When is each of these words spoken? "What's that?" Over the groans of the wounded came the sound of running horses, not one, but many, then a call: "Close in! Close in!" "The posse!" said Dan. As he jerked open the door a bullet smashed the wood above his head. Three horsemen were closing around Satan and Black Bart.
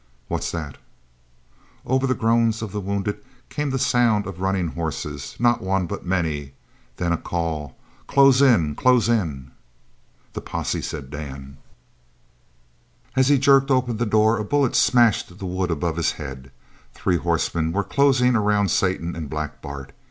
"What's 0.29 0.49
that?" 0.49 0.77
Over 1.85 2.07
the 2.07 2.15
groans 2.15 2.63
of 2.63 2.71
the 2.71 2.79
wounded 2.81 3.23
came 3.49 3.69
the 3.69 3.77
sound 3.77 4.25
of 4.25 4.41
running 4.41 4.69
horses, 4.69 5.35
not 5.37 5.61
one, 5.61 5.85
but 5.85 6.03
many, 6.03 6.53
then 6.97 7.13
a 7.13 7.17
call: 7.17 7.77
"Close 8.07 8.41
in! 8.41 8.73
Close 8.73 9.07
in!" 9.07 9.51
"The 10.33 10.41
posse!" 10.41 10.81
said 10.81 11.11
Dan. 11.11 11.57
As 13.15 13.27
he 13.27 13.37
jerked 13.37 13.69
open 13.69 13.97
the 13.97 14.07
door 14.07 14.39
a 14.39 14.43
bullet 14.43 14.75
smashed 14.75 15.37
the 15.37 15.45
wood 15.45 15.69
above 15.69 15.97
his 15.97 16.13
head. 16.13 16.49
Three 16.95 17.17
horsemen 17.17 17.71
were 17.71 17.83
closing 17.83 18.35
around 18.35 18.71
Satan 18.71 19.15
and 19.15 19.29
Black 19.29 19.61
Bart. 19.61 19.91